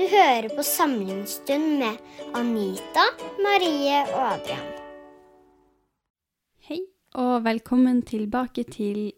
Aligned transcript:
Du 0.00 0.06
hører 0.08 0.46
på 0.56 0.62
Samlingsstund 0.64 1.74
med 1.76 1.98
Anita, 2.38 3.02
Marie 3.44 3.98
og 4.14 4.22
Adrian. 4.30 4.70
Hei, 6.64 6.78
og 7.20 7.42
velkommen 7.44 7.98
tilbake 8.08 8.64
til 8.72 9.10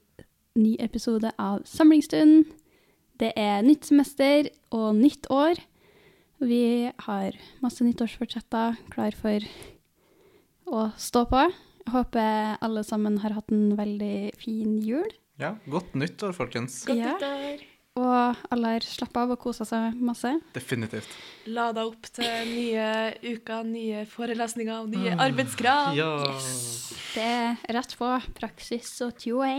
ny 0.59 0.73
episode 0.83 1.31
av 1.39 1.63
Samlingsstund. 1.71 2.49
Det 3.23 3.31
er 3.39 3.63
nytt 3.63 3.87
semester 3.93 4.51
og 4.75 4.99
nytt 4.99 5.31
år. 5.31 5.63
Vi 6.43 6.91
har 7.07 7.39
masse 7.63 7.87
nyttårsfortsetter 7.87 8.81
klar 8.91 9.15
for 9.23 9.47
å 10.67 10.89
stå 10.99 11.29
på. 11.31 11.45
Jeg 11.87 11.95
håper 11.95 12.57
alle 12.59 12.83
sammen 12.91 13.23
har 13.23 13.39
hatt 13.39 13.55
en 13.55 13.77
veldig 13.79 14.33
fin 14.35 14.81
jul. 14.83 15.15
Ja, 15.39 15.55
godt 15.71 15.95
nyttår, 15.95 16.35
folkens. 16.35 16.83
Godt 16.91 16.99
Ja. 16.99 17.15
nyttår. 17.15 17.69
Og 18.01 18.39
alle 18.49 18.71
har 18.73 18.85
slappa 18.89 19.27
av 19.27 19.35
og 19.35 19.41
kosa 19.43 19.67
seg 19.69 19.99
masse. 20.01 20.31
Definitivt. 20.55 21.11
Lada 21.53 21.85
opp 21.85 22.07
til 22.17 22.49
nye 22.49 22.87
uker, 23.21 23.67
nye 23.69 24.05
forelesninger 24.09 24.79
og 24.79 24.95
nye 24.95 25.13
arbeidskrav. 25.21 25.93
Ja. 25.99 26.13
Det 27.13 27.27
er 27.27 27.59
rett 27.77 27.93
på 27.99 28.09
praksis 28.39 28.95
og 29.05 29.19
TOA. 29.21 29.59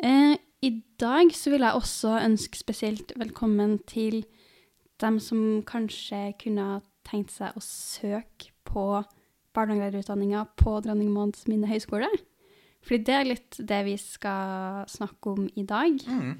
Eh, 0.00 0.36
I 0.64 0.70
dag 1.00 1.34
så 1.36 1.52
vil 1.52 1.66
jeg 1.66 1.76
også 1.76 2.14
ønske 2.22 2.56
spesielt 2.56 3.12
velkommen 3.20 3.78
til 3.84 4.22
dem 5.00 5.20
som 5.20 5.60
kanskje 5.68 6.30
kunne 6.40 6.66
ha 6.70 6.80
tenkt 7.08 7.34
seg 7.36 7.52
å 7.56 7.60
søke 7.64 8.54
på 8.64 9.02
barnehagelærerutdanninga 9.56 10.46
på 10.60 10.78
Dronning 10.84 11.12
Mauds 11.12 11.44
minne 11.50 11.68
høgskole. 11.68 12.08
Fordi 12.80 13.04
det 13.04 13.16
er 13.16 13.28
litt 13.28 13.58
det 13.68 13.80
vi 13.84 13.96
skal 14.00 14.86
snakke 14.88 15.34
om 15.34 15.48
i 15.52 15.66
dag. 15.68 16.00
Mm. 16.08 16.38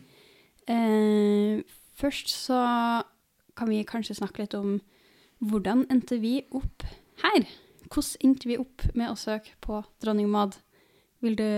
Eh, 0.69 1.62
først 1.97 2.28
så 2.33 2.61
kan 3.56 3.70
vi 3.70 3.83
kanskje 3.89 4.19
snakke 4.19 4.44
litt 4.44 4.56
om 4.56 4.78
hvordan 5.41 5.86
endte 5.92 6.20
vi 6.20 6.41
opp 6.56 6.84
her? 7.22 7.47
Hvordan 7.91 8.27
endte 8.28 8.48
vi 8.48 8.58
opp 8.61 8.84
med 8.94 9.11
å 9.11 9.19
søke 9.19 9.56
på 9.64 9.81
Dronning 10.03 10.31
Maud? 10.31 10.58
Vil 11.25 11.36
du 11.36 11.48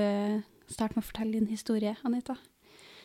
starte 0.70 0.97
med 0.97 1.05
å 1.05 1.08
fortelle 1.08 1.36
din 1.36 1.50
historie, 1.50 1.97
Anita? 2.06 2.36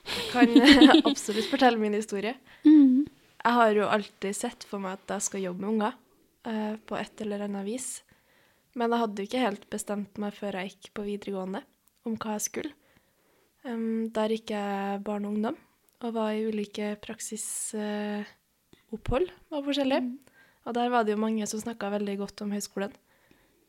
Jeg 0.07 0.31
kan 0.31 1.03
absolutt 1.11 1.49
fortelle 1.51 1.81
min 1.81 1.97
historie. 1.97 2.37
Jeg 2.63 3.55
har 3.59 3.73
jo 3.75 3.89
alltid 3.89 4.35
sett 4.35 4.65
for 4.67 4.81
meg 4.83 4.97
at 4.97 5.17
jeg 5.17 5.27
skal 5.27 5.43
jobbe 5.43 5.63
med 5.63 5.73
unger 5.75 5.97
eh, 6.47 6.75
på 6.77 6.97
et 6.99 7.25
eller 7.25 7.45
annet 7.47 7.67
vis. 7.67 7.89
Men 8.77 8.93
jeg 8.93 9.01
hadde 9.03 9.21
jo 9.21 9.29
ikke 9.29 9.45
helt 9.45 9.69
bestemt 9.73 10.19
meg 10.21 10.35
før 10.37 10.59
jeg 10.59 10.73
gikk 10.73 10.91
på 10.95 11.05
videregående 11.07 11.63
om 12.07 12.17
hva 12.17 12.37
jeg 12.37 12.47
skulle. 12.47 12.73
Um, 13.67 14.07
der 14.15 14.31
gikk 14.31 14.53
jeg 14.53 15.01
barn 15.03 15.25
og 15.27 15.35
ungdom 15.35 15.57
og 16.03 16.13
var 16.13 16.31
i 16.35 16.43
ulike 16.45 16.95
praksisopphold 17.01 19.29
og 19.51 19.63
Mm. 20.03 20.17
Og 20.67 20.73
der 20.75 20.89
var 20.91 21.03
det 21.03 21.11
jo 21.15 21.21
mange 21.21 21.47
som 21.47 21.59
snakka 21.61 21.89
veldig 21.91 22.17
godt 22.19 22.41
om 22.43 22.51
høyskolen. 22.51 22.91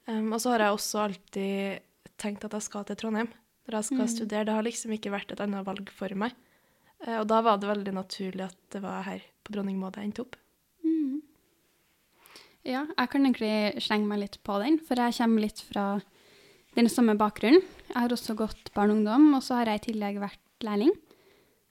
Um, 0.08 0.32
og 0.32 0.40
så 0.40 0.50
har 0.50 0.58
jeg 0.58 0.72
også 0.74 0.98
alltid 1.04 1.78
tenkt 2.18 2.44
at 2.44 2.52
jeg 2.52 2.62
skal 2.62 2.84
til 2.84 2.96
Trondheim 2.96 3.28
når 3.68 3.74
jeg 3.78 3.84
skal 3.84 3.98
Mm. 3.98 4.08
studere. 4.08 4.44
Det 4.44 4.54
har 4.54 4.62
liksom 4.62 4.90
ikke 4.92 5.10
vært 5.12 5.32
et 5.32 5.40
annet 5.40 5.64
valg 5.64 5.88
for 5.90 6.08
meg. 6.14 6.32
Uh, 7.06 7.20
Og 7.20 7.26
da 7.28 7.40
var 7.40 7.56
det 7.58 7.68
veldig 7.68 7.92
naturlig 7.94 8.40
at 8.44 8.56
det 8.70 8.82
var 8.82 9.02
her 9.04 9.20
på 9.44 9.52
Dronning 9.52 9.78
Maud 9.78 9.94
jeg 9.94 10.04
endte 10.04 10.20
opp. 10.20 10.36
Mm. 10.84 11.22
Ja, 12.64 12.86
jeg 12.98 13.08
kan 13.10 13.22
egentlig 13.24 13.80
slenge 13.80 14.06
meg 14.06 14.18
litt 14.20 14.38
på 14.42 14.58
den, 14.62 14.78
for 14.78 14.94
jeg 14.96 15.14
kommer 15.14 15.40
litt 15.40 15.60
fra 15.60 16.00
den 16.74 16.88
samme 16.88 17.16
bakgrunnen. 17.16 17.62
Jeg 17.88 17.96
har 17.96 18.08
også 18.08 18.34
gått 18.36 18.72
barn 18.74 18.90
og 18.90 18.96
ungdom, 18.96 19.34
og 19.34 19.42
så 19.42 19.54
har 19.56 19.64
jeg 19.66 19.80
i 19.80 19.92
tillegg 19.92 20.18
vært 20.20 20.38
lærling. 20.60 20.90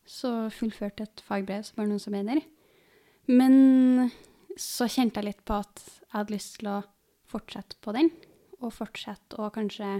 Så 0.08 0.31
fullført 0.55 1.02
et 1.03 1.23
fagbrev 1.27 1.66
som 1.67 1.81
barneomsorgsarbeider. 1.81 2.45
Men 3.27 4.09
så 4.57 4.88
kjente 4.90 5.19
jeg 5.19 5.34
litt 5.34 5.44
på 5.47 5.59
at 5.59 5.81
jeg 5.84 6.13
hadde 6.13 6.34
lyst 6.34 6.59
til 6.62 6.72
å 6.72 6.78
fortsette 7.28 7.78
på 7.84 7.94
den, 7.95 8.09
og 8.63 8.73
fortsette 8.73 9.38
å 9.41 9.51
kanskje 9.53 10.00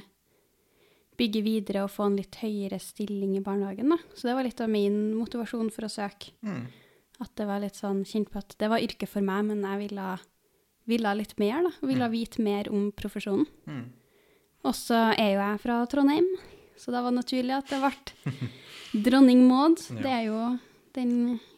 bygge 1.18 1.42
videre 1.44 1.84
og 1.84 1.92
få 1.92 2.08
en 2.08 2.18
litt 2.20 2.38
høyere 2.40 2.80
stilling 2.82 3.36
i 3.38 3.44
barnehagen. 3.44 3.92
Da. 3.94 3.98
Så 4.16 4.30
det 4.30 4.36
var 4.38 4.46
litt 4.48 4.62
av 4.64 4.72
min 4.72 4.98
motivasjon 5.18 5.72
for 5.74 5.88
å 5.88 5.92
søke. 5.92 6.34
Mm. 6.46 6.68
At 7.24 7.34
det 7.40 7.48
var 7.50 7.62
litt 7.64 7.78
sånn 7.78 8.04
kjent 8.06 8.30
på 8.32 8.42
at 8.42 8.54
det 8.62 8.70
var 8.70 8.84
yrke 8.84 9.10
for 9.10 9.26
meg, 9.26 9.48
men 9.50 9.64
jeg 9.66 9.88
ville, 9.88 10.10
ville 10.90 11.16
litt 11.18 11.34
mer, 11.42 11.66
da. 11.66 11.72
Ville 11.90 12.12
vite 12.14 12.46
mer 12.46 12.70
om 12.74 12.92
profesjonen. 12.96 13.48
Mm. 13.66 13.88
Og 14.68 14.78
så 14.78 15.08
er 15.16 15.34
jo 15.34 15.42
jeg 15.42 15.64
fra 15.64 15.80
Trondheim, 15.90 16.30
så 16.78 16.94
da 16.94 17.02
var 17.02 17.14
det 17.14 17.22
naturlig 17.22 17.56
at 17.58 17.72
det 17.72 17.82
ble 17.82 18.50
Dronning 19.08 19.44
Maud. 19.50 19.82
Ja. 19.92 20.02
Det 20.02 20.14
er 20.14 20.26
jo 20.30 20.42
den 20.98 21.14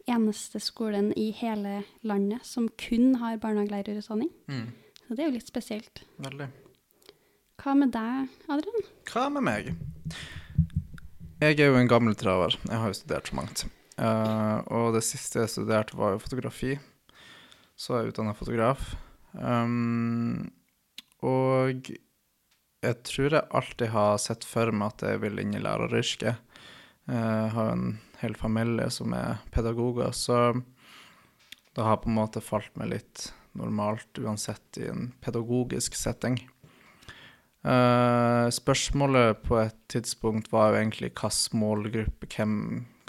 eneste 0.09 0.59
skolen 0.63 1.11
i 1.19 1.29
hele 1.37 1.83
landet 2.01 2.45
som 2.47 2.67
kun 2.81 3.13
har 3.21 3.37
barnehagelærerutdanning. 3.41 4.31
Mm. 4.49 4.69
Så 5.05 5.15
det 5.15 5.23
er 5.23 5.29
jo 5.29 5.37
litt 5.37 5.51
spesielt. 5.51 6.03
Veldig. 6.21 6.49
Hva 7.59 7.75
med 7.75 7.91
deg, 7.93 8.29
Adrian? 8.51 8.85
Hva 9.09 9.25
med 9.35 9.45
meg? 9.45 9.73
Jeg 11.39 11.59
er 11.59 11.71
jo 11.71 11.79
en 11.79 11.91
gammel 11.91 12.15
traver. 12.19 12.55
Jeg 12.67 12.81
har 12.81 12.91
jo 12.91 12.97
studert 12.97 13.29
så 13.29 13.37
mangt. 13.37 13.65
Uh, 13.99 14.59
og 14.71 14.93
det 14.95 15.03
siste 15.07 15.41
jeg 15.41 15.51
studerte, 15.51 15.97
var 15.99 16.15
jo 16.15 16.23
fotografi. 16.23 16.77
Så 17.79 17.95
er 17.95 18.03
jeg 18.03 18.13
utdanna 18.13 18.35
fotograf. 18.35 18.93
Um, 19.33 20.49
og 21.23 21.91
jeg 22.85 22.99
tror 23.07 23.35
jeg 23.35 23.49
alltid 23.59 23.91
har 23.93 24.19
sett 24.21 24.45
for 24.47 24.71
meg 24.71 24.93
at 24.93 25.07
jeg 25.09 25.23
vil 25.23 25.41
inn 25.41 25.55
i 25.57 25.63
læreryrket. 25.63 26.45
Jeg 27.09 27.49
har 27.55 27.71
jo 27.71 27.75
en 27.75 27.97
hel 28.21 28.35
familie 28.37 28.89
som 28.93 29.15
er 29.17 29.41
pedagoger, 29.53 30.13
så 30.15 30.53
det 31.75 31.85
har 31.85 31.99
på 32.01 32.09
en 32.11 32.17
måte 32.19 32.43
falt 32.43 32.71
meg 32.79 32.93
litt 32.93 33.29
normalt 33.57 34.19
uansett 34.21 34.79
i 34.79 34.87
en 34.91 35.09
pedagogisk 35.23 35.97
setting. 35.97 36.37
Eh, 37.59 38.47
spørsmålet 38.55 39.41
på 39.43 39.57
et 39.59 39.75
tidspunkt 39.91 40.51
var 40.53 40.71
jo 40.71 40.79
egentlig 40.79 41.11
hvilken 41.11 41.59
målgruppe, 41.59 42.29
hvem, 42.31 42.53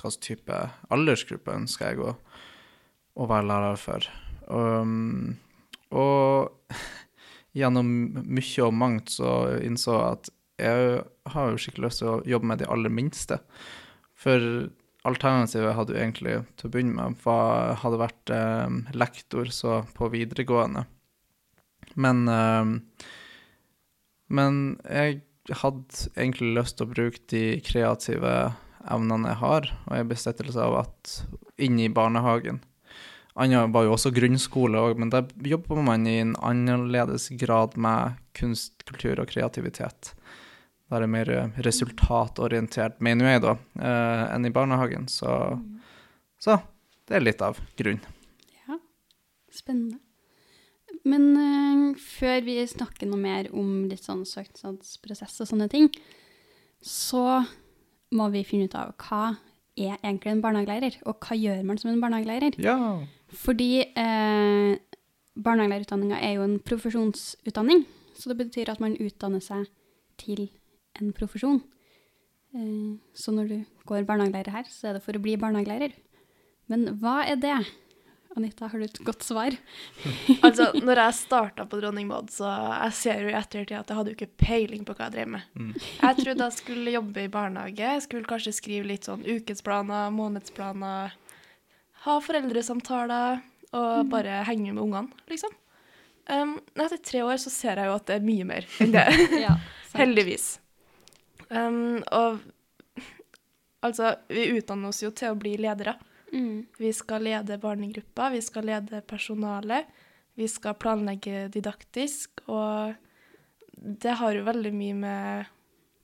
hvilken 0.00 0.24
type 0.24 0.62
aldersgruppe 0.90 1.54
ønsker 1.54 1.92
jeg 1.92 2.02
å, 2.02 2.16
å 3.14 3.28
være 3.30 3.46
lærer 3.52 3.78
for. 3.78 4.10
Um, 4.50 5.38
og 5.94 6.50
gjennom 7.56 7.88
mye 8.26 8.66
og 8.66 8.76
mangt 8.76 9.14
så 9.16 9.30
innså 9.64 9.96
jeg 9.96 10.18
at 10.18 10.30
jeg 10.60 11.00
har 11.32 11.48
jo 11.48 11.60
skikkelig 11.60 11.86
lyst 11.88 12.02
til 12.02 12.10
å 12.10 12.20
jobbe 12.28 12.50
med 12.50 12.60
de 12.60 12.68
aller 12.68 12.92
minste. 12.92 13.38
For 14.20 14.44
alternativet 15.08 15.72
hadde 15.72 15.94
jo 15.94 16.02
egentlig 16.02 16.34
til 16.60 16.68
å 16.68 16.72
begynne 16.74 16.96
med 16.98 17.22
var, 17.24 17.78
hadde 17.80 18.02
vært 18.02 18.32
eh, 18.36 18.74
lektor 18.92 19.48
så 19.56 19.78
på 19.96 20.10
videregående. 20.12 20.84
Men 21.96 22.28
eh, 22.28 22.74
men 24.30 24.78
jeg 24.86 25.20
hadde 25.60 26.06
egentlig 26.14 26.54
lyst 26.60 26.78
til 26.78 26.86
å 26.86 26.92
bruke 26.92 27.22
de 27.32 27.44
kreative 27.66 28.34
evnene 28.90 29.32
jeg 29.32 29.40
har, 29.42 29.70
og 29.88 29.96
jeg 29.98 30.10
bestilte 30.12 30.62
av 30.62 30.76
at 30.84 31.14
inne 31.60 31.88
i 31.88 31.92
barnehagen. 31.92 32.62
Annet 33.38 33.70
var 33.70 33.86
jo 33.86 33.94
også 33.94 34.10
grunnskole 34.14 34.80
men 34.98 35.12
der 35.12 35.28
jobber 35.46 35.78
man 35.86 36.06
i 36.08 36.18
en 36.22 36.34
annerledes 36.42 37.28
grad 37.38 37.76
med 37.78 38.18
kunst, 38.36 38.82
kultur 38.88 39.22
og 39.22 39.30
kreativitet. 39.30 40.14
Der 40.90 41.04
er 41.04 41.10
mer 41.10 41.28
resultatorientert, 41.62 42.98
mener 42.98 43.30
jeg, 43.30 43.42
da, 43.44 43.54
eh, 43.78 44.22
enn 44.34 44.48
i 44.48 44.50
barnehagen. 44.54 45.06
Så, 45.06 45.30
så 46.42 46.58
det 47.06 47.20
er 47.20 47.26
litt 47.26 47.42
av 47.46 47.60
grunnen. 47.78 48.02
Ja, 48.66 48.80
spennende. 49.54 50.00
Men 51.06 51.30
uh, 51.32 51.94
før 51.96 52.42
vi 52.44 52.58
snakker 52.68 53.08
noe 53.08 53.20
mer 53.22 53.48
om 53.56 53.86
litt 53.88 54.04
sånn 54.04 54.26
søknadsprosess 54.28 55.38
og 55.40 55.48
sånne 55.48 55.70
ting, 55.72 55.88
så 56.84 57.40
må 58.10 58.26
vi 58.34 58.44
finne 58.44 58.66
ut 58.68 58.76
av 58.76 58.92
hva 59.00 59.36
er 59.80 59.96
egentlig 60.02 60.32
en 60.32 60.42
barnehagelærer, 60.44 61.00
og 61.08 61.18
hva 61.24 61.36
gjør 61.38 61.64
man 61.66 61.80
som 61.80 61.90
en 61.90 62.00
barnehagelærer? 62.02 62.58
Ja. 62.62 62.76
Fordi 63.30 63.82
eh, 63.82 64.76
barnehagelærerutdanninga 65.34 66.20
er 66.20 66.36
jo 66.38 66.46
en 66.46 66.58
profesjonsutdanning, 66.60 67.84
så 68.14 68.32
det 68.32 68.38
betyr 68.44 68.72
at 68.72 68.80
man 68.80 68.96
utdanner 69.00 69.42
seg 69.44 69.68
til 70.20 70.48
en 71.00 71.12
profesjon. 71.16 71.62
Eh, 72.54 72.98
så 73.14 73.34
når 73.34 73.52
du 73.52 73.58
går 73.86 74.08
barnehagelærer 74.08 74.56
her, 74.56 74.70
så 74.70 74.90
er 74.90 74.98
det 74.98 75.04
for 75.06 75.16
å 75.16 75.22
bli 75.22 75.38
barnehagelærer. 75.40 75.94
Men 76.70 76.86
hva 77.02 77.22
er 77.26 77.40
det? 77.40 77.58
Anita, 78.38 78.68
har 78.70 78.78
du 78.78 78.86
et 78.86 79.00
godt 79.02 79.24
svar? 79.26 79.54
Altså, 80.46 80.68
når 80.78 81.02
jeg 81.02 81.18
starta 81.18 81.66
på 81.66 81.80
Dronning 81.80 82.06
Maud, 82.08 82.30
så 82.30 82.50
jeg 82.52 82.96
ser 82.98 83.24
jo 83.24 83.32
i 83.32 83.36
ettertid 83.38 83.78
at 83.78 83.90
jeg 83.90 83.98
hadde 83.98 84.12
jo 84.12 84.18
ikke 84.18 84.44
peiling 84.44 84.84
på 84.86 84.94
hva 84.94 85.08
jeg 85.08 85.16
drev 85.16 85.32
med. 85.34 85.48
Mm. 85.58 85.72
Jeg 85.74 86.18
trodde 86.20 86.46
jeg 86.46 86.58
skulle 86.60 86.94
jobbe 86.94 87.24
i 87.24 87.32
barnehage, 87.32 87.94
jeg 87.96 88.04
skulle 88.06 88.30
kanskje 88.30 88.54
skrive 88.54 88.90
litt 88.90 89.08
sånn 89.08 89.26
ukesplaner, 89.26 90.12
månedsplaner, 90.14 91.16
ha 92.04 92.20
foreldresamtaler 92.24 93.42
og 93.76 94.08
bare 94.10 94.40
henge 94.48 94.72
med 94.72 94.82
ungene, 94.82 95.26
liksom. 95.30 95.52
Um, 96.30 96.58
etter 96.78 97.00
tre 97.02 97.24
år 97.26 97.40
så 97.42 97.50
ser 97.50 97.80
jeg 97.80 97.90
jo 97.90 97.96
at 97.96 98.06
det 98.06 98.20
er 98.20 98.26
mye 98.26 98.46
mer 98.46 98.66
enn 98.82 98.94
det. 98.94 99.06
Ja, 99.42 99.56
Heldigvis. 99.98 100.52
Um, 101.50 101.98
og 102.14 102.38
altså, 103.82 104.14
vi 104.30 104.46
utdanner 104.54 104.92
oss 104.92 105.02
jo 105.02 105.10
til 105.14 105.34
å 105.34 105.38
bli 105.38 105.56
ledere. 105.58 105.96
Mm. 106.32 106.66
Vi 106.78 106.92
skal 106.94 107.24
lede 107.26 107.56
barnegruppa, 107.62 108.28
vi 108.30 108.40
skal 108.44 108.68
lede 108.70 109.00
personalet, 109.02 109.86
vi 110.38 110.46
skal 110.48 110.74
planlegge 110.78 111.48
didaktisk, 111.52 112.40
og 112.48 112.94
det 113.76 114.14
har 114.20 114.32
jo 114.36 114.44
veldig 114.46 114.72
mye 114.76 114.94
med 114.94 115.46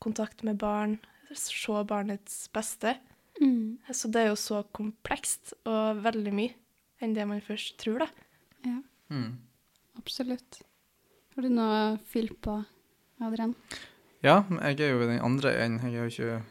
kontakt 0.02 0.42
med 0.44 0.58
barn, 0.58 0.98
se 1.36 1.82
barnets 1.88 2.48
beste. 2.54 2.96
Mm. 3.40 3.78
Så 3.92 4.08
det 4.10 4.22
er 4.24 4.30
jo 4.32 4.38
så 4.40 4.62
komplekst 4.76 5.52
og 5.68 6.02
veldig 6.04 6.32
mye 6.34 6.54
enn 7.04 7.12
det 7.16 7.26
man 7.28 7.42
først 7.44 7.76
tror, 7.82 7.98
da. 8.06 8.08
Ja, 8.64 8.78
Mm. 9.10 9.36
absolutt. 9.98 10.62
Har 11.36 11.42
du 11.42 11.48
noe 11.52 11.98
fyll 12.10 12.32
på, 12.42 12.64
Adrian? 13.22 13.52
Ja, 14.24 14.40
jeg 14.48 14.80
er 14.80 14.90
jo 14.90 15.02
i 15.04 15.06
den 15.06 15.20
andre 15.22 15.52
enden. 15.62 15.92
Jeg 15.92 16.00
er 16.00 16.08
jo 16.08 16.10
ikke 16.10 16.42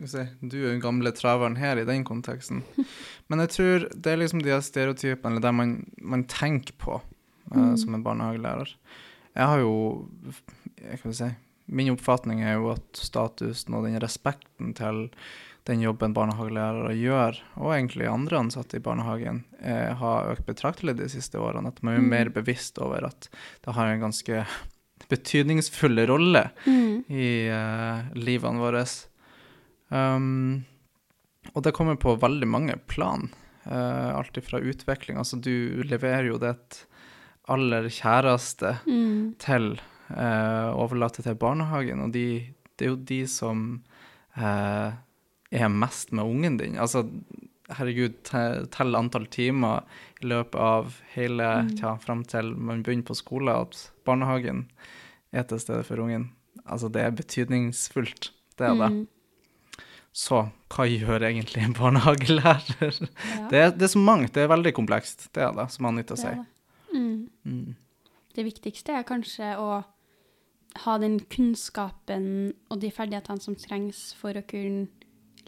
jeg 0.00 0.08
si, 0.08 0.22
Du 0.48 0.56
er 0.64 0.70
den 0.70 0.80
gamle 0.80 1.10
traveren 1.12 1.56
her 1.58 1.76
i 1.76 1.84
den 1.84 2.04
konteksten. 2.04 2.62
Men 3.28 3.40
jeg 3.44 3.48
tror 3.54 3.88
det 3.94 4.06
er 4.12 4.16
liksom 4.22 4.40
de 4.42 4.56
stereotypene, 4.64 5.34
eller 5.34 5.40
det 5.44 5.54
man, 5.54 5.74
man 6.00 6.24
tenker 6.24 6.72
på 6.80 7.00
eh, 7.00 7.56
Mm. 7.58 7.76
som 7.80 7.94
en 7.94 8.02
barnehagelærer. 8.04 8.74
Jeg 9.36 9.46
har 9.46 9.58
jo 9.60 10.08
jeg 10.82 11.00
kan 11.02 11.12
si, 11.14 11.28
Min 11.70 11.90
oppfatning 11.92 12.40
er 12.42 12.54
jo 12.56 12.70
at 12.72 12.96
statusen 12.96 13.74
og 13.76 13.84
den 13.84 13.98
respekten 14.00 14.70
til 14.74 15.10
den 15.68 15.80
jobben 15.82 16.14
barnehagelærere 16.16 16.94
gjør, 16.96 17.36
og 17.60 17.74
egentlig 17.74 18.06
andre 18.08 18.38
ansatte 18.38 18.76
i 18.78 18.80
barnehagen, 18.80 19.42
eh, 19.60 19.92
har 20.00 20.30
økt 20.32 20.46
betraktelig 20.46 20.96
de 20.96 21.08
siste 21.12 21.36
årene. 21.36 21.68
At 21.68 21.82
man 21.82 21.94
er 21.94 22.00
Mm. 22.00 22.08
mer 22.08 22.28
bevisst 22.30 22.78
over 22.78 23.04
at 23.04 23.28
det 23.64 23.74
har 23.74 23.86
en 23.92 24.00
ganske 24.00 24.46
betydningsfull 25.10 26.06
rolle 26.08 26.50
Mm. 26.66 27.04
i 27.10 27.48
uh, 27.52 28.02
livene 28.14 28.58
våre. 28.60 28.84
Um, 29.90 30.64
og 31.54 31.62
det 31.64 31.72
kommer 31.76 31.96
på 32.00 32.16
veldig 32.20 32.48
mange 32.48 32.76
plan. 32.90 33.28
Uh, 33.68 34.14
alt 34.16 34.36
ifra 34.40 34.60
utvikling. 34.64 35.18
Altså, 35.20 35.36
du 35.40 35.82
leverer 35.84 36.30
jo 36.30 36.38
ditt 36.40 36.84
aller 37.48 37.88
kjæreste 37.92 38.78
Mm. 38.86 39.34
til 39.40 39.80
uh, 40.10 40.70
overlater 40.76 41.22
til 41.24 41.34
barnehagen, 41.36 42.00
og 42.00 42.12
de, 42.12 42.46
det 42.76 42.86
er 42.86 42.90
jo 42.94 42.96
de 42.96 43.26
som 43.28 43.82
uh, 44.36 44.92
er 45.52 45.68
mest 45.68 46.12
med 46.12 46.24
ungen 46.24 46.56
din. 46.60 46.76
Altså, 46.78 47.04
herregud, 47.68 48.14
tell 48.24 48.96
antall 48.96 49.26
timer 49.26 49.84
i 50.22 50.26
løpet 50.26 50.56
av 50.60 50.94
hele 51.14 51.44
Mm. 51.64 51.76
tja, 51.76 51.96
fram 52.00 52.24
til 52.24 52.54
man 52.56 52.82
begynner 52.82 53.04
på 53.04 53.16
skole, 53.16 53.52
at 53.52 53.90
barnehagen 54.06 54.66
er 55.32 55.42
til 55.44 55.60
stede 55.60 55.84
for 55.84 56.00
ungen. 56.00 56.30
Altså, 56.66 56.88
det 56.92 57.02
er 57.02 57.10
betydningsfullt, 57.10 58.30
det 58.58 58.66
er 58.66 58.74
det. 58.80 58.90
Mm. 58.92 59.06
Så 60.12 60.40
hva 60.72 60.86
gjør 60.88 61.26
egentlig 61.28 61.62
en 61.64 61.76
barnehagelærer? 61.76 62.96
Ja, 62.96 63.48
Det 63.50 63.60
er, 63.60 63.70
det 63.74 63.86
er 63.86 63.92
så 63.92 64.02
mangt, 64.02 64.32
det 64.34 64.44
er 64.44 64.50
veldig 64.50 64.72
komplekst, 64.76 65.28
det 65.34 65.44
er 65.44 65.52
det, 65.56 65.68
som 65.74 65.88
Anita 65.90 66.16
det 66.16 66.18
er 66.18 66.22
sier. 66.24 66.40
det. 66.42 66.98
Mm. 66.98 67.28
Mm. 67.44 67.76
Det 68.34 68.44
viktigste 68.46 68.94
er 68.96 69.06
kanskje 69.06 69.52
å 69.60 69.68
ha 70.84 70.94
den 71.00 71.18
kunnskapen 71.32 72.28
og 72.70 72.80
de 72.82 72.90
ferdighetene 72.94 73.42
som 73.42 73.56
trengs 73.58 74.12
for 74.18 74.36
å 74.36 74.44
kunne 74.46 74.88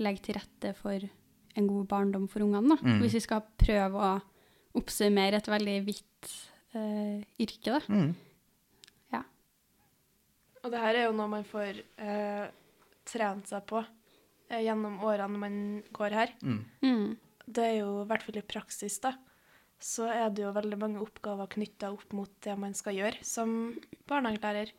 legge 0.01 0.25
til 0.27 0.39
rette 0.39 0.73
for 0.79 1.03
en 1.59 1.67
god 1.69 1.87
barndom 1.91 2.27
for 2.31 2.45
ungene. 2.47 2.77
Da. 2.77 2.81
Mm. 2.81 3.03
Hvis 3.03 3.19
vi 3.19 3.25
skal 3.27 3.45
prøve 3.61 4.01
å 4.01 4.15
oppsummere 4.81 5.41
et 5.41 5.51
veldig 5.51 5.77
vidt 5.87 6.35
uh, 6.75 7.21
yrke. 7.43 7.75
Da. 7.75 7.81
Mm. 7.91 8.13
Og 10.61 10.73
det 10.73 10.81
her 10.83 10.99
er 10.99 11.07
jo 11.09 11.17
noe 11.17 11.31
man 11.33 11.47
får 11.49 11.79
uh, 12.03 12.49
trent 13.09 13.49
seg 13.49 13.65
på 13.69 13.81
eh, 13.81 13.89
gjennom 14.51 14.99
årene 15.07 15.41
man 15.41 15.59
går 15.97 16.17
her. 16.17 16.35
Mm. 16.43 16.63
Mm. 16.83 17.09
Det 17.47 17.67
er 17.67 17.77
jo 17.81 18.03
i 18.03 18.09
hvert 18.11 18.27
fall 18.27 18.41
i 18.41 18.47
praksis, 18.47 18.99
da. 19.03 19.15
Så 19.81 20.11
er 20.13 20.29
det 20.35 20.45
jo 20.45 20.53
veldig 20.53 20.77
mange 20.81 21.01
oppgaver 21.01 21.49
knytta 21.55 21.93
opp 21.95 22.13
mot 22.13 22.31
det 22.45 22.57
man 22.61 22.75
skal 22.77 22.99
gjøre 22.99 23.25
som 23.25 23.73
barnehagelærer. 24.11 24.75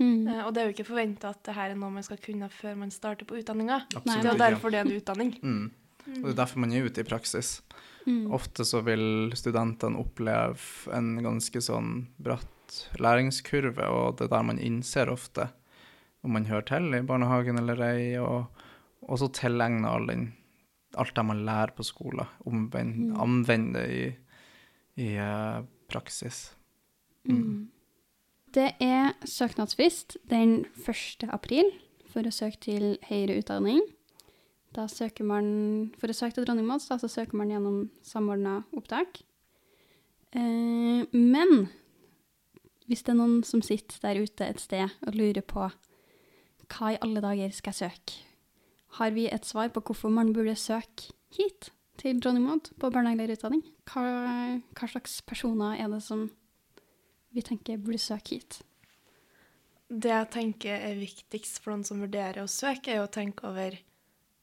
Mm. 0.00 0.26
Eh, 0.26 0.42
og 0.42 0.50
det 0.52 0.60
er 0.60 0.68
jo 0.68 0.74
ikke 0.74 0.88
forventa 0.90 1.30
at 1.30 1.40
det 1.46 1.54
her 1.56 1.72
er 1.72 1.78
noe 1.78 1.94
man 1.94 2.04
skal 2.04 2.20
kunne 2.22 2.50
før 2.52 2.76
man 2.82 2.92
starter 2.92 3.28
på 3.28 3.38
utdanninga. 3.40 3.84
Det 3.94 4.18
er 4.18 4.32
jo 4.32 4.38
derfor 4.40 4.74
det 4.74 4.82
er 4.82 4.88
en 4.88 4.98
utdanning. 4.98 5.34
Mm. 5.40 5.64
Og 6.18 6.26
det 6.26 6.34
er 6.34 6.40
derfor 6.42 6.60
man 6.60 6.74
er 6.74 6.88
ute 6.88 7.00
i 7.00 7.08
praksis. 7.08 7.56
Mm. 8.04 8.28
Ofte 8.36 8.66
så 8.68 8.82
vil 8.84 9.32
studentene 9.38 10.00
oppleve 10.02 10.92
en 10.92 11.14
ganske 11.24 11.62
sånn 11.64 12.10
bratt 12.20 12.50
læringskurve, 13.00 13.86
og 13.88 14.18
det 14.18 14.26
er 14.26 14.34
der 14.34 14.48
man 14.50 14.60
innser 14.60 15.12
ofte 15.12 15.48
om 16.24 16.34
man 16.36 16.48
hører 16.48 16.66
til 16.68 16.96
i 16.96 17.04
barnehagen 17.04 17.60
eller 17.60 17.80
ei, 17.84 18.14
og, 18.20 18.48
og 19.08 19.18
så 19.20 19.28
tilegne 19.32 19.88
all 19.90 20.06
den, 20.08 20.26
alt 20.96 21.14
det 21.16 21.24
man 21.26 21.44
lærer 21.46 21.74
på 21.76 21.84
skolen, 21.86 22.26
omvend, 22.46 22.94
Mm. 23.10 23.20
anvende 23.20 23.82
i, 23.90 24.04
i 25.02 25.08
uh, 25.18 25.64
praksis. 25.88 26.54
Mm. 27.28 27.68
Det 28.54 28.72
er 28.80 29.12
søknadsfrist 29.26 30.16
den 30.30 30.64
1. 30.86 31.28
april 31.32 31.64
for 32.12 32.22
å 32.22 32.30
søke 32.30 32.60
til 32.60 32.98
høyere 33.08 33.40
utdanning. 33.42 33.80
Da 34.74 34.86
søker 34.90 35.24
man, 35.24 35.92
For 35.98 36.10
å 36.10 36.14
søke 36.14 36.34
til 36.34 36.44
Dronning 36.46 36.66
Mauds 36.66 36.86
så 36.90 36.98
søker 36.98 37.34
man 37.38 37.50
gjennom 37.50 37.90
samordna 38.02 38.64
opptak. 38.74 39.22
Eh, 40.34 41.06
men 41.12 41.68
hvis 42.86 43.02
det 43.02 43.14
er 43.14 43.18
noen 43.18 43.42
som 43.46 43.62
sitter 43.62 43.98
der 44.02 44.22
ute 44.22 44.46
et 44.46 44.60
sted 44.60 44.90
og 45.06 45.14
lurer 45.14 45.42
på 45.46 45.68
hva 46.74 46.90
i 46.92 46.98
alle 47.00 47.22
dager 47.22 47.52
skal 47.54 47.72
jeg 47.72 47.90
søke, 47.90 48.18
har 48.98 49.14
vi 49.14 49.26
et 49.32 49.46
svar 49.46 49.70
på 49.74 49.82
hvorfor 49.82 50.12
man 50.12 50.32
burde 50.34 50.54
søke 50.58 51.10
hit 51.34 51.70
til 52.00 52.20
Dronning 52.22 52.44
Maud 52.46 52.70
på 52.80 52.90
barnehagelærerutdanning? 52.94 53.62
Hva, 53.90 54.04
hva 54.74 54.88
slags 54.90 55.20
personer 55.26 55.78
er 55.82 55.90
det 55.92 56.02
som 56.04 56.28
vi 57.34 57.42
tenker 57.42 57.80
burde 57.82 57.98
søke 58.02 58.36
hit? 58.38 58.60
Det 59.90 60.10
jeg 60.10 60.30
tenker 60.32 60.78
er 60.90 60.98
viktigst 60.98 61.60
for 61.62 61.74
noen 61.74 61.84
som 61.86 62.00
vurderer 62.02 62.42
å 62.42 62.50
søke, 62.50 62.94
er 62.94 63.02
å 63.04 63.10
tenke 63.12 63.46
over 63.46 63.76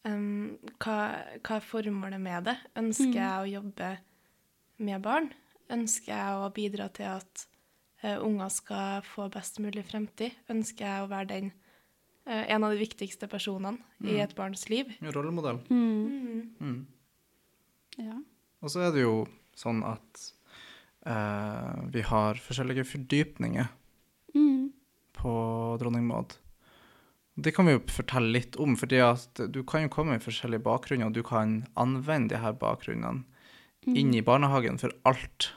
um, 0.08 0.58
hva, 0.84 0.98
hva 1.42 1.58
er 1.58 1.66
formålet 1.66 2.22
med 2.22 2.50
det. 2.52 2.58
Ønsker 2.78 3.10
Mm. 3.12 3.18
jeg 3.24 3.40
å 3.40 3.50
jobbe 3.56 3.90
med 4.88 5.02
barn? 5.02 5.32
Ønsker 5.72 6.12
jeg 6.14 6.38
å 6.44 6.52
bidra 6.56 6.90
til 6.94 7.10
at 7.10 7.46
uh, 8.04 8.20
unger 8.24 8.50
skal 8.54 9.02
få 9.08 9.28
best 9.34 9.60
mulig 9.64 9.84
fremtid? 9.90 10.38
Ønsker 10.52 10.86
jeg 10.86 11.04
å 11.04 11.10
være 11.12 11.32
den, 11.34 11.52
en 12.32 12.64
av 12.64 12.72
de 12.74 12.80
viktigste 12.82 13.28
personene 13.30 13.78
i 14.04 14.14
Mm. 14.16 14.24
et 14.24 14.36
barns 14.36 14.70
liv? 14.70 14.86
Rollemodell. 15.02 15.60
Mm. 15.70 16.56
Mm. 16.62 16.86
Ja. 17.98 18.18
Og 18.62 18.70
så 18.70 18.88
er 18.88 18.92
det 18.96 19.02
jo 19.04 19.28
sånn 19.56 19.84
at 19.84 20.32
eh, 21.06 21.82
vi 21.92 22.02
har 22.02 22.36
forskjellige 22.36 22.86
fordypninger 22.86 23.68
Mm. 24.36 24.72
på 25.14 25.78
Dronning 25.80 26.06
Maud. 26.08 26.36
Det 27.40 27.54
kan 27.56 27.66
vi 27.66 27.72
jo 27.74 27.80
fortelle 27.80 28.32
litt 28.32 28.56
om, 28.60 28.76
fordi 28.76 29.00
at 29.02 29.52
du 29.52 29.64
kan 29.64 29.82
jo 29.84 29.90
komme 29.90 30.16
i 30.16 30.20
forskjellige 30.20 30.62
bakgrunner, 30.64 31.08
og 31.08 31.14
du 31.14 31.24
kan 31.24 31.66
anvende 31.76 32.30
de 32.30 32.38
her 32.38 32.54
bakgrunnene 32.54 33.24
Mm. 33.88 33.96
inn 33.98 34.14
i 34.14 34.22
barnehagen, 34.22 34.78
for 34.80 34.92
alt 35.06 35.52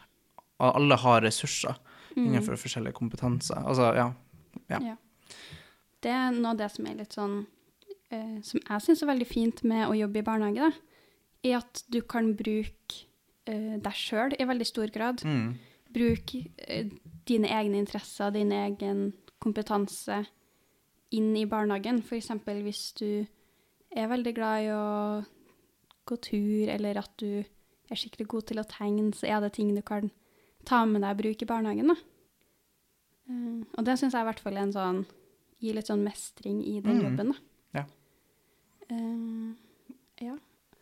Alle 0.60 0.96
har 0.96 1.20
ressurser 1.20 1.74
Mm. 2.16 2.26
innenfor 2.28 2.54
forskjellige 2.56 2.94
kompetanser. 2.94 3.56
Altså, 3.66 3.92
ja. 3.96 4.12
Ja. 4.70 4.96
Det 6.04 6.12
er 6.12 6.34
noe 6.36 6.52
av 6.52 6.60
det 6.60 6.70
som 6.74 6.88
er 6.88 6.98
litt 7.00 7.16
sånn 7.16 7.38
eh, 8.12 8.40
Som 8.44 8.60
jeg 8.60 8.84
syns 8.84 9.02
er 9.04 9.12
veldig 9.12 9.28
fint 9.28 9.64
med 9.66 9.86
å 9.88 9.96
jobbe 9.96 10.20
i 10.20 10.26
barnehage, 10.26 10.68
da, 10.68 11.00
er 11.44 11.58
at 11.60 11.84
du 11.92 12.00
kan 12.08 12.32
bruke 12.36 13.04
eh, 13.48 13.76
deg 13.80 13.96
sjøl 13.96 14.36
i 14.38 14.48
veldig 14.48 14.68
stor 14.68 14.92
grad. 14.92 15.24
Mm. 15.24 15.54
Bruke 15.94 16.44
eh, 16.64 16.92
dine 17.28 17.50
egne 17.52 17.80
interesser, 17.82 18.32
din 18.34 18.52
egen 18.52 19.06
kompetanse 19.44 20.24
inn 21.14 21.34
i 21.36 21.46
barnehagen. 21.48 22.00
F.eks. 22.02 22.32
hvis 22.64 22.84
du 23.00 23.08
er 23.94 24.10
veldig 24.10 24.34
glad 24.36 24.64
i 24.64 24.70
å 24.74 24.84
gå 26.08 26.16
tur, 26.20 26.68
eller 26.72 27.00
at 27.00 27.12
du 27.20 27.44
er 27.44 28.00
skikkelig 28.00 28.26
god 28.28 28.48
til 28.50 28.60
å 28.60 28.68
tegne, 28.68 29.12
så 29.16 29.28
er 29.28 29.44
det 29.44 29.54
ting 29.56 29.72
du 29.76 29.82
kan 29.84 30.10
ta 30.68 30.82
med 30.88 31.04
deg 31.04 31.12
og 31.12 31.20
bruke 31.20 31.46
i 31.46 31.48
barnehagen. 31.48 31.92
Da. 31.92 31.98
Eh, 33.28 33.60
og 33.76 33.86
det 33.86 33.98
syns 34.00 34.16
jeg 34.16 34.24
i 34.24 34.30
hvert 34.30 34.42
fall 34.44 34.58
er 34.58 34.66
en 34.66 34.74
sånn 34.74 35.04
gir 35.64 35.74
litt 35.78 35.88
sånn 35.90 36.04
mestring 36.04 36.60
i 36.62 36.78
den 36.84 36.98
Mm. 37.00 37.04
jobben. 37.08 37.32
Da. 37.32 37.80
Ja. 37.80 37.84
Uh, 38.90 39.54
ja. 40.20 40.36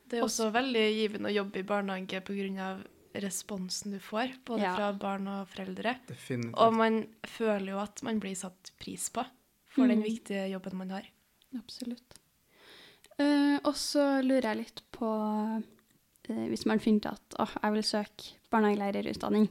Det 0.08 0.18
er 0.18 0.24
også 0.26 0.50
veldig 0.52 0.86
givende 0.96 1.30
å 1.30 1.36
jobbe 1.36 1.60
i 1.62 1.68
barnehage 1.68 2.20
pga. 2.26 2.72
responsen 3.14 3.92
du 3.92 3.98
får, 4.00 4.30
både 4.46 4.62
Ja. 4.62 4.74
fra 4.74 4.92
barn 4.96 5.26
og 5.28 5.46
foreldre. 5.48 5.98
Definitivt. 6.08 6.54
Og 6.56 6.72
man 6.72 7.06
føler 7.24 7.66
jo 7.74 7.78
at 7.78 8.02
man 8.02 8.18
blir 8.18 8.34
satt 8.34 8.70
pris 8.80 9.10
på 9.10 9.22
for 9.68 9.86
den 9.86 9.98
Mm. 10.00 10.04
viktige 10.04 10.50
jobben 10.50 10.78
man 10.78 10.88
har. 10.90 11.02
Absolutt. 11.54 12.14
Uh, 13.20 13.58
og 13.66 13.74
så 13.74 14.22
lurer 14.24 14.40
jeg 14.42 14.56
litt 14.56 14.80
på 14.90 15.04
uh, 15.04 15.60
Hvis 16.48 16.64
man 16.64 16.78
finner 16.80 17.12
at 17.12 17.34
oh, 17.38 17.50
jeg 17.62 17.72
vil 17.74 17.82
søke 17.82 18.32
barnehagelærerutdanning, 18.50 19.48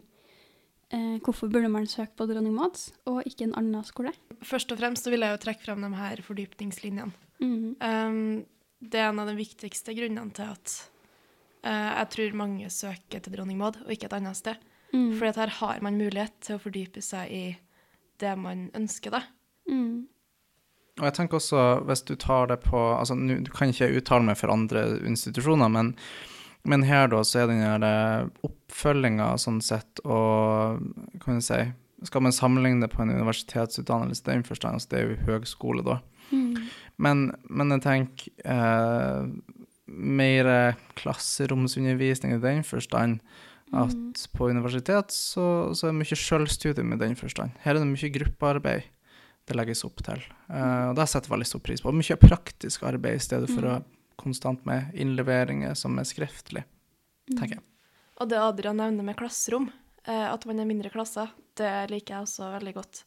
uh, 0.93 1.19
hvorfor 1.19 1.47
burde 1.51 1.69
man 1.69 1.85
søke 1.85 2.15
på 2.17 2.25
Dronning 2.27 2.55
Mads 2.55 2.93
og 3.05 3.21
ikke 3.27 3.43
en 3.43 3.53
annen 3.53 3.83
skole? 3.83 4.11
Først 4.41 4.71
og 4.73 4.79
fremst 4.79 5.05
så 5.05 5.13
vil 5.13 5.23
jeg 5.25 5.35
jo 5.35 5.41
trekke 5.43 5.65
frem 5.65 5.83
de 5.85 5.91
her 5.97 6.21
fordypningslinjene. 6.25 7.11
Mm. 7.41 7.75
Um, 7.81 8.45
det 8.81 9.01
er 9.01 9.09
en 9.11 9.21
av 9.21 9.29
de 9.29 9.37
viktigste 9.37 9.93
grunnene 9.97 10.33
til 10.37 10.49
at 10.53 10.75
uh, 11.65 11.91
jeg 11.99 12.07
tror 12.15 12.39
mange 12.41 12.69
søker 12.73 13.21
til 13.21 13.35
Dronning 13.35 13.59
Maud, 13.61 13.81
og 13.85 13.93
ikke 13.93 14.09
et 14.09 14.17
annet 14.17 14.39
sted. 14.39 14.61
Mm. 14.91 15.11
For 15.19 15.29
her 15.29 15.53
har 15.59 15.83
man 15.85 15.99
mulighet 15.99 16.33
til 16.43 16.57
å 16.57 16.63
fordype 16.63 17.03
seg 17.05 17.31
i 17.31 17.45
det 18.21 18.33
man 18.37 18.69
ønsker, 18.77 19.13
da. 19.13 19.23
Mm. 19.69 20.07
Og 20.99 21.07
jeg 21.07 21.15
tenker 21.15 21.39
også, 21.39 21.61
hvis 21.87 22.03
du 22.05 22.15
tar 22.19 22.49
det 22.51 22.59
på 22.65 22.79
Altså, 22.93 23.15
Nu 23.15 23.39
du 23.39 23.51
kan 23.53 23.71
ikke 23.71 23.87
jeg 23.87 24.01
uttale 24.01 24.25
meg 24.27 24.37
for 24.37 24.53
andre 24.53 24.99
institusjoner, 25.07 25.71
men, 25.71 25.93
men 26.67 26.83
her 26.83 27.07
da, 27.13 27.23
så 27.23 27.43
er 27.43 27.53
den 27.53 27.63
der 27.85 28.27
oppfølginga 28.45 29.31
sånn 29.41 29.61
sett, 29.65 30.03
og 30.03 30.81
kan 31.23 31.39
du 31.39 31.45
si 31.45 31.61
Skal 32.03 32.21
man 32.25 32.33
sammenligne 32.33 32.87
på 32.89 33.01
en 33.03 33.11
universitetsutdannelse, 33.13 34.23
den 34.25 34.43
forstand, 34.43 34.73
altså 34.79 34.89
det 34.89 34.99
er 34.99 35.09
jo 35.11 35.17
høgskole, 35.27 35.83
da. 35.85 35.99
Mm. 36.31 36.55
Men, 36.97 37.31
men 37.49 37.69
jeg 37.75 37.81
tenker 37.85 38.31
eh, 38.45 39.27
mer 39.91 40.49
klasseromsundervisning 40.97 42.33
i 42.35 42.41
den 42.41 42.63
forstand 42.63 43.19
at 43.73 43.93
Mm. 43.95 44.13
på 44.35 44.49
universitet 44.49 45.11
så, 45.15 45.71
så 45.73 45.87
er 45.87 45.91
det 45.93 45.99
mye 46.01 46.17
sjølstudium 46.19 46.93
i 46.93 46.97
den 46.99 47.15
forstand. 47.15 47.51
Her 47.63 47.75
er 47.75 47.79
det 47.79 47.87
mye 47.87 48.09
gruppearbeid 48.11 48.83
det 49.47 49.55
legges 49.55 49.85
opp 49.87 50.01
til. 50.03 50.19
Eh, 50.51 50.89
og 50.89 50.95
det 50.97 51.07
setter 51.07 51.29
jeg 51.29 51.35
veldig 51.37 51.47
stor 51.47 51.59
pris 51.63 51.81
på. 51.81 51.93
Mye 51.95 52.17
praktisk 52.19 52.83
arbeid 52.83 53.15
i 53.15 53.23
stedet 53.23 53.49
for 53.49 53.61
å 53.63 53.77
Mm. 53.79 53.85
konstant 54.17 54.65
med 54.65 54.91
innleveringer 54.93 55.73
som 55.75 55.97
er 55.97 56.03
skriftlig, 56.03 56.63
tenker 57.31 57.55
jeg. 57.55 57.63
Og 58.19 58.29
det 58.29 58.37
Adrian 58.37 58.77
nevner 58.77 59.03
med 59.03 59.15
klasserom, 59.17 59.71
at 60.09 60.45
man 60.49 60.59
er 60.59 60.65
mindre 60.65 60.89
klasser, 60.89 61.29
det 61.59 61.91
liker 61.91 62.15
jeg 62.15 62.25
også 62.25 62.47
veldig 62.55 62.73
godt. 62.73 63.03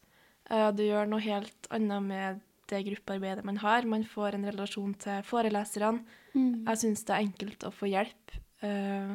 Eh, 0.52 0.70
du 0.76 0.84
gjør 0.84 1.08
noe 1.08 1.24
helt 1.24 1.68
annet 1.74 2.04
med 2.04 2.42
det 2.70 2.82
gruppearbeidet 2.88 3.44
man 3.46 3.60
har. 3.62 3.88
Man 3.88 4.04
får 4.08 4.36
en 4.36 4.46
relasjon 4.48 4.94
til 5.00 5.24
foreleserne. 5.26 6.04
Mm. 6.34 6.64
Jeg 6.66 6.80
syns 6.80 7.04
det 7.06 7.14
er 7.14 7.26
enkelt 7.26 7.66
å 7.66 7.72
få 7.74 7.88
hjelp 7.90 8.36
eh, 8.66 9.12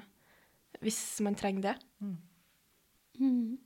hvis 0.84 1.02
man 1.26 1.38
trenger 1.38 1.72
det. 1.72 1.76
Mm. 3.20 3.58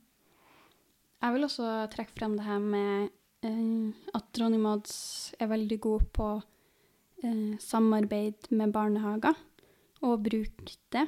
Jeg 1.24 1.36
vil 1.36 1.46
også 1.46 1.68
trekke 1.92 2.16
frem 2.18 2.34
det 2.38 2.46
her 2.48 2.62
med 2.62 3.12
eh, 3.46 4.08
at 4.16 4.30
Dronning 4.36 4.64
Mads 4.64 4.96
er 5.38 5.52
veldig 5.52 5.78
god 5.84 6.08
på 6.16 6.30
eh, 7.22 7.54
samarbeid 7.62 8.50
med 8.52 8.74
barnehager, 8.74 9.38
og 10.04 10.24
bruke 10.26 10.74
det 10.92 11.06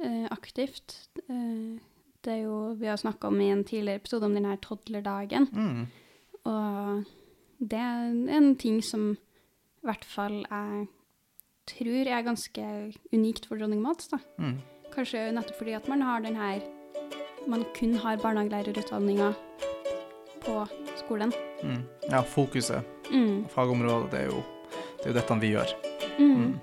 eh, 0.00 0.28
aktivt. 0.30 1.00
Eh, 1.26 1.80
det 2.24 2.32
er 2.32 2.42
jo, 2.44 2.74
vi 2.78 2.86
har 2.86 2.96
snakka 2.96 3.28
om 3.28 3.40
i 3.40 3.50
en 3.50 3.64
tidligere 3.64 3.96
episode 4.00 4.24
om 4.28 4.34
denne 4.34 4.56
toddlerdagen, 4.62 5.48
Mm. 5.52 5.86
og 6.44 7.04
det 7.60 7.78
er 7.78 8.36
en 8.38 8.56
ting 8.56 8.80
som 8.84 9.12
i 9.12 9.86
hvert 9.86 10.04
fall 10.04 10.44
jeg 10.50 10.86
tror 11.66 12.08
er 12.10 12.22
ganske 12.26 12.64
unikt 13.12 13.46
for 13.46 13.56
Dronning 13.56 13.82
Mads. 13.82 14.08
da. 14.08 14.18
Mm. 14.38 14.58
Kanskje 14.94 15.32
nettopp 15.32 15.56
fordi 15.58 15.72
at 15.76 15.88
man 15.88 16.02
har 16.02 16.20
den 16.20 16.36
her 16.36 16.60
Man 17.48 17.64
kun 17.74 17.94
har 17.94 18.16
barnehagelærerutdanninga 18.22 19.32
på 20.44 20.66
skolen. 20.96 21.32
Mm. 21.64 21.82
Ja, 22.10 22.20
fokuset, 22.22 22.84
Mm. 23.10 23.48
fagområdet, 23.48 24.10
det 24.12 24.20
er 24.20 24.26
jo, 24.26 24.42
det 24.98 25.06
er 25.06 25.08
jo 25.08 25.14
dette 25.14 25.40
vi 25.40 25.50
gjør. 25.50 25.72
Mm. 26.18 26.36
Mm. 26.36 26.60